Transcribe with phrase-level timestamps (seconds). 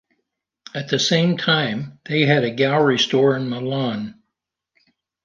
[0.73, 4.19] At the same time, they had a gallery store in Milan.